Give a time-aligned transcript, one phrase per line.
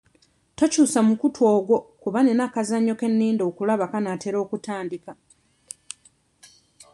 [0.57, 5.13] Tokyusa mukutu ogwo kuba nina akazannyo ke ninda okulaba akanaatera okutandika.